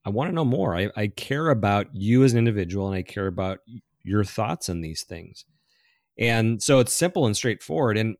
[0.06, 0.76] I want to know more.
[0.76, 3.60] I, I care about you as an individual, and I care about
[4.04, 5.46] your thoughts on these things.
[6.18, 7.98] And so it's simple and straightforward.
[7.98, 8.16] And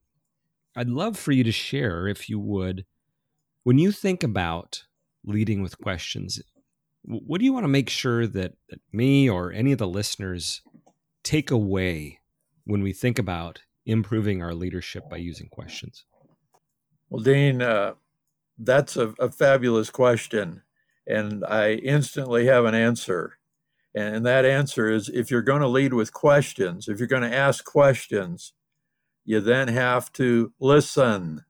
[0.76, 2.86] I'd love for you to share, if you would,
[3.64, 4.84] when you think about
[5.24, 6.42] leading with questions,
[7.04, 10.62] what do you want to make sure that, that me or any of the listeners
[11.24, 12.20] take away
[12.66, 16.04] when we think about improving our leadership by using questions?
[17.10, 17.94] Well, Dean, uh,
[18.58, 20.64] that's a, a fabulous question.
[21.08, 23.38] And I instantly have an answer.
[23.94, 27.36] And that answer is if you're going to lead with questions, if you're going to
[27.36, 28.54] ask questions,
[29.24, 31.46] you then have to listen.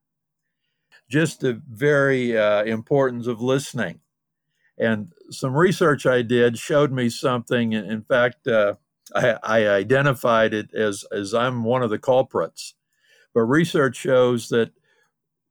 [1.10, 4.02] Just the very uh, importance of listening.
[4.78, 7.74] And some research I did showed me something.
[7.74, 8.76] In fact, uh,
[9.14, 12.76] I, I identified it as, as I'm one of the culprits.
[13.34, 14.72] But research shows that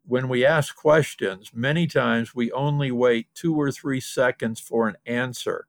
[0.07, 4.97] when we ask questions, many times we only wait two or three seconds for an
[5.07, 5.67] answer.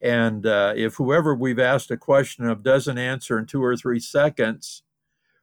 [0.00, 4.00] And uh, if whoever we've asked a question of doesn't answer in two or three
[4.00, 4.82] seconds,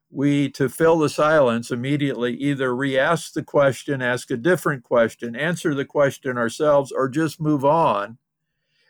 [0.10, 5.36] we, to fill the silence, immediately either re ask the question, ask a different question,
[5.36, 8.18] answer the question ourselves, or just move on.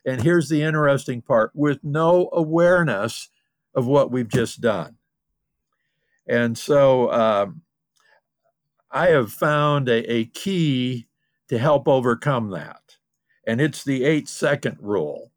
[0.04, 3.30] And here's the interesting part with no awareness
[3.76, 4.97] of what we've just done.
[6.28, 7.62] And so um,
[8.91, 11.08] I have found a, a key
[11.49, 12.97] to help overcome that.
[13.47, 15.32] And it's the eight second rule.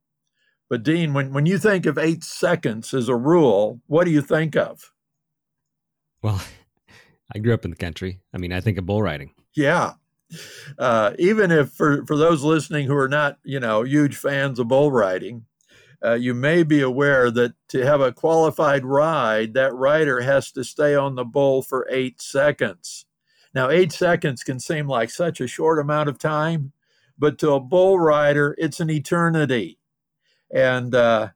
[0.68, 4.22] But Dean, when, when you think of eight seconds as a rule, what do you
[4.22, 4.92] think of?
[6.22, 6.40] Well,
[7.34, 8.20] I grew up in the country.
[8.32, 9.32] I mean, I think of bull riding.
[9.54, 9.94] Yeah.
[10.78, 14.68] Uh, even if for, for those listening who are not, you know, huge fans of
[14.68, 15.46] bull riding,
[16.04, 20.64] uh, you may be aware that to have a qualified ride, that rider has to
[20.64, 23.06] stay on the bull for eight seconds.
[23.54, 26.72] Now, eight seconds can seem like such a short amount of time,
[27.16, 29.78] but to a bull rider, it's an eternity.
[30.52, 31.28] And, uh,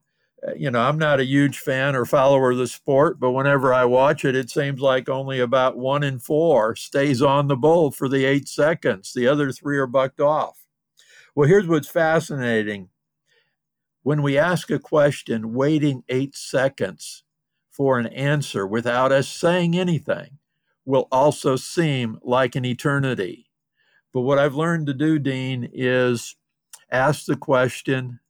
[0.56, 3.84] you know, I'm not a huge fan or follower of the sport, but whenever I
[3.84, 8.08] watch it, it seems like only about one in four stays on the bull for
[8.08, 9.12] the eight seconds.
[9.12, 10.64] The other three are bucked off.
[11.34, 12.88] Well, here's what's fascinating.
[14.02, 17.22] When we ask a question, waiting eight seconds
[17.70, 20.38] for an answer without us saying anything
[20.88, 23.50] will also seem like an eternity.
[24.14, 26.34] But what I've learned to do, Dean, is
[26.90, 28.20] ask the question,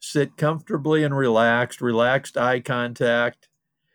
[0.00, 3.48] sit comfortably and relaxed, relaxed eye contact,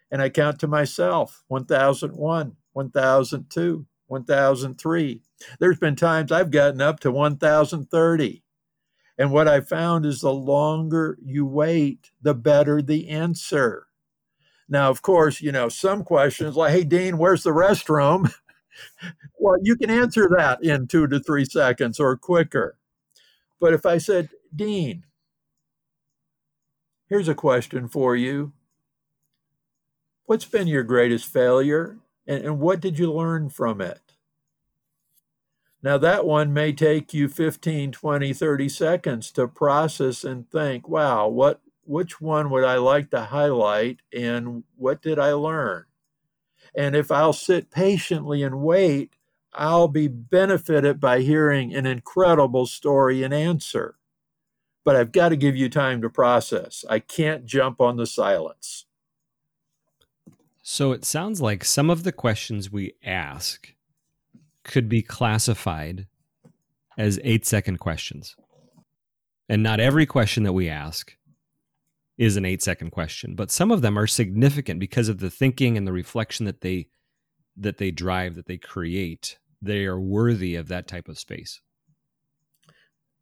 [0.10, 5.22] and I count to myself 1001, 1002, 1003,
[5.60, 8.44] There's been times I've gotten up to 1,030.
[9.18, 13.87] And what I found is the longer you wait, the better the answer.
[14.70, 18.34] Now, of course, you know, some questions like, hey, Dean, where's the restroom?
[19.40, 22.78] well, you can answer that in two to three seconds or quicker.
[23.60, 25.06] But if I said, Dean,
[27.08, 28.54] here's a question for you
[30.28, 34.02] What's been your greatest failure, and, and what did you learn from it?
[35.82, 41.30] Now, that one may take you 15, 20, 30 seconds to process and think, wow,
[41.30, 45.86] what, which one would I like to highlight and what did I learn?
[46.76, 49.14] And if I'll sit patiently and wait,
[49.54, 53.96] I'll be benefited by hearing an incredible story and answer.
[54.84, 56.86] But I've got to give you time to process.
[56.90, 58.86] I can't jump on the silence.
[60.62, 63.74] So it sounds like some of the questions we ask
[64.64, 66.06] could be classified
[66.98, 68.36] as eight second questions.
[69.50, 71.17] And not every question that we ask
[72.18, 75.78] is an eight second question, but some of them are significant because of the thinking
[75.78, 76.88] and the reflection that they
[77.56, 79.40] that they drive, that they create.
[79.62, 81.60] They are worthy of that type of space.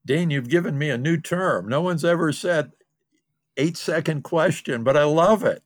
[0.06, 1.68] Dean, you've given me a new term.
[1.68, 2.74] No one's ever said
[3.58, 5.64] eight second question, but I love it.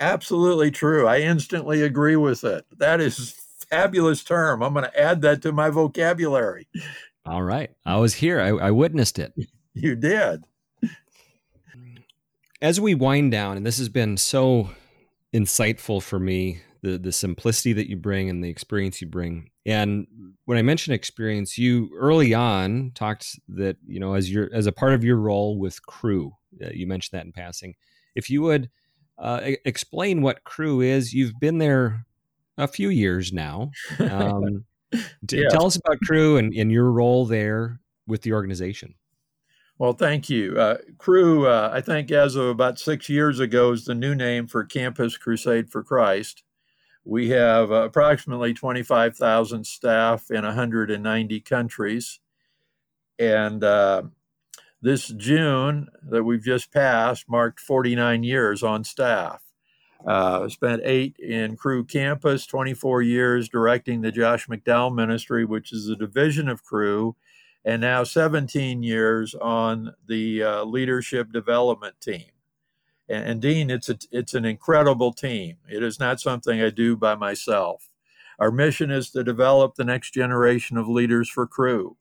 [0.00, 1.06] Absolutely true.
[1.06, 2.66] I instantly agree with it.
[2.78, 3.40] That is
[3.70, 4.62] fabulous term.
[4.62, 6.68] I'm going to add that to my vocabulary.
[7.24, 7.70] All right.
[7.86, 8.40] I was here.
[8.40, 9.32] I, I witnessed it.
[9.76, 10.44] You did.
[12.64, 14.70] As we wind down, and this has been so
[15.34, 19.50] insightful for me, the the simplicity that you bring and the experience you bring.
[19.66, 20.06] And
[20.46, 24.72] when I mentioned experience, you early on talked that you know as your as a
[24.72, 26.32] part of your role with Cru,
[26.64, 27.74] uh, you mentioned that in passing.
[28.14, 28.70] If you would
[29.18, 31.12] uh, explain what Cru is.
[31.12, 32.06] You've been there
[32.58, 33.70] a few years now.
[33.98, 34.64] Um,
[35.28, 35.48] yeah.
[35.50, 38.94] Tell us about Cru and, and, your role there with the organization.
[39.78, 40.56] Well, thank you.
[40.56, 44.46] Uh, Cru, uh, I think, as of about six years ago, is the new name
[44.46, 46.44] for Campus Crusade for Christ.
[47.04, 52.20] We have uh, approximately 25,000 staff in 190 countries.
[53.18, 54.02] And uh,
[54.80, 59.42] this June that we've just passed marked 49 years on staff.
[60.06, 65.88] Uh, spent eight in Cru campus, 24 years directing the Josh McDowell Ministry, which is
[65.88, 67.16] a division of Cru,
[67.64, 72.26] and now 17 years on the uh, leadership development team.
[73.08, 75.56] And, and Dean, it's a, it's an incredible team.
[75.70, 77.90] It is not something I do by myself.
[78.38, 81.96] Our mission is to develop the next generation of leaders for Cru.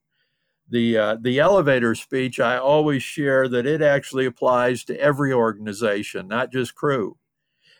[0.69, 6.27] the uh, the elevator speech, I always share that it actually applies to every organization,
[6.27, 7.17] not just Cru.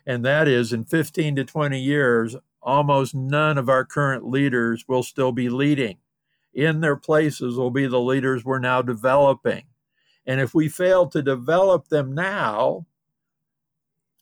[0.06, 5.04] And that is in 15 to 20 years, almost none of our current leaders will
[5.04, 5.98] still be leading.
[6.54, 9.64] In their places will be the leaders we're now developing.
[10.26, 12.86] And if we fail to develop them now,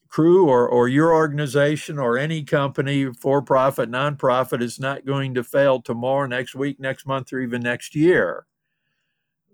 [0.08, 5.44] Cru or, or your organization or any company, for profit, nonprofit, is not going to
[5.44, 8.46] fail tomorrow, next week, next month, or even next year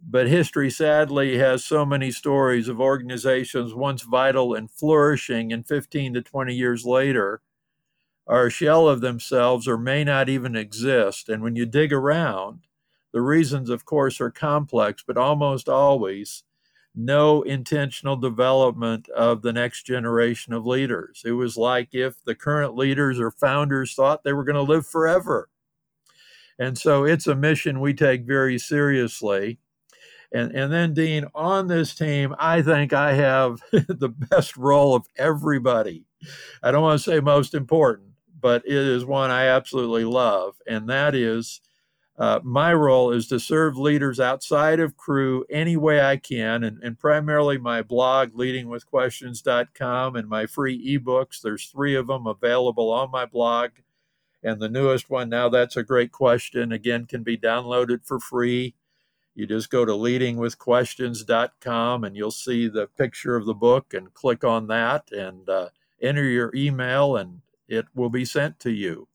[0.02, 6.14] but history sadly has so many stories of organizations once vital and flourishing and 15
[6.14, 7.42] to 20 years later
[8.28, 11.30] are a shell of themselves or may not even exist.
[11.30, 12.62] And when you dig around
[13.14, 16.44] the reasons of course are complex but almost always
[16.94, 21.22] no intentional development of the next generation of leaders.
[21.24, 24.88] It was like if the current leaders or founders thought they were going to live
[24.88, 25.50] forever.
[26.58, 29.60] And so it's a mission we take very seriously.
[30.34, 35.06] And, and then, Dean, on this team, I think I have the best role of
[35.18, 36.06] everybody.
[36.64, 38.10] I don't want to say most important,
[38.40, 40.56] but it is one I absolutely love.
[40.68, 41.62] And that is
[42.18, 46.82] uh, my role is to serve leaders outside of Cru any way I can, and,
[46.82, 51.42] and primarily my blog, leadingwithquestions.com, and my free ebooks.
[51.42, 53.72] There's three of them available on my blog.
[54.44, 58.76] And the newest one now, that's a great question, again, can be downloaded for free
[59.38, 64.44] you just go to leadingwithquestions.com and you'll see the picture of the book and click
[64.44, 65.70] on that and uh,
[66.02, 69.08] enter your email and it will be sent to you.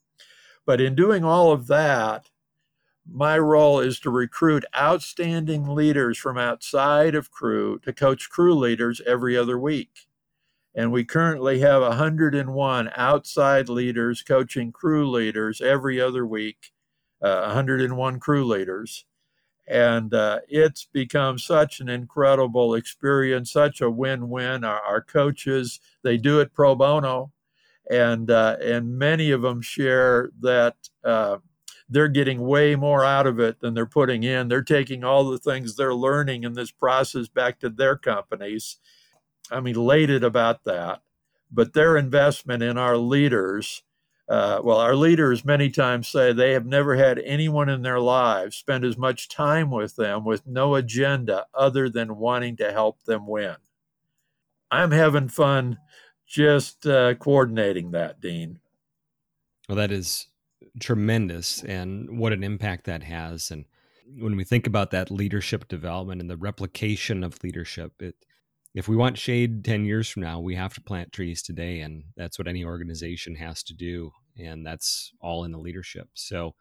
[0.66, 2.30] But in doing all of that,
[3.10, 9.00] my role is to recruit outstanding leaders from outside of Cru to coach Cru leaders
[9.06, 10.06] every other week.
[10.74, 16.72] And we currently have 101 outside leaders coaching Cru leaders every other week,
[17.20, 19.04] uh, 101 Cru leaders
[19.68, 24.64] and uh, it's become such an incredible experience, such a win-win.
[24.64, 27.32] Our, our coaches they do it pro bono,
[27.90, 31.38] and uh, and many of them share that uh,
[31.88, 34.48] they're getting way more out of it than they're putting in.
[34.48, 38.78] They're taking all the things they're learning in this process back to their companies.
[39.50, 41.02] I'm elated about that.
[41.50, 43.82] But their investment in our leaders,
[44.26, 48.56] uh, well, our leaders many times say they have never had anyone in their lives
[48.56, 53.26] spend as much time with them with no agenda other than wanting to help them
[53.26, 53.56] win.
[54.70, 55.76] I'm having fun
[56.32, 58.58] just uh, coordinating that, Dean.
[59.68, 60.28] Well, that is
[60.80, 63.50] tremendous, and what an impact that has.
[63.50, 63.66] And
[64.18, 68.16] when we think about that leadership development and the replication of leadership, it
[68.74, 71.80] if we want shade 10 years from now, we have to plant trees today.
[71.80, 74.12] And that's what any organization has to do.
[74.38, 76.08] And that's all in the leadership.
[76.14, 76.54] So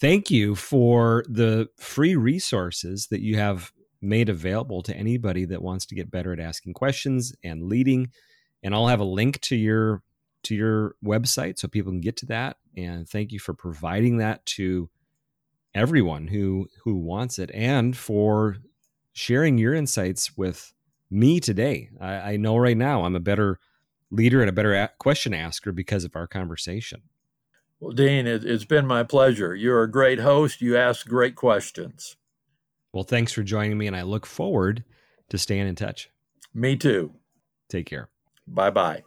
[0.00, 5.86] thank you for the free resources that you have made available to anybody that wants
[5.86, 8.10] to get better at asking questions and leading.
[8.66, 10.02] And I'll have a link to your
[10.42, 12.56] to your website so people can get to that.
[12.76, 14.90] And thank you for providing that to
[15.72, 18.56] everyone who who wants it and for
[19.12, 20.72] sharing your insights with
[21.12, 21.90] me today.
[22.00, 23.60] I, I know right now I'm a better
[24.10, 27.02] leader and a better question asker because of our conversation.
[27.78, 29.54] Well, Dean, it, it's been my pleasure.
[29.54, 30.60] You're a great host.
[30.60, 32.16] You ask great questions.
[32.92, 34.82] Well, thanks for joining me, and I look forward
[35.28, 36.10] to staying in touch.
[36.52, 37.12] Me too.
[37.68, 38.08] Take care.
[38.46, 39.05] Bye bye.